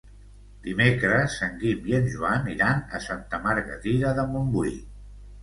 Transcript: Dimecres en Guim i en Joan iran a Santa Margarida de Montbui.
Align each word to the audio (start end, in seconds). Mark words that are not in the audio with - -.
Dimecres 0.61 1.35
en 1.47 1.53
Guim 1.63 1.85
i 1.91 1.95
en 1.97 2.07
Joan 2.15 2.49
iran 2.55 2.81
a 2.99 3.03
Santa 3.09 3.43
Margarida 3.45 4.17
de 4.23 4.27
Montbui. 4.35 4.75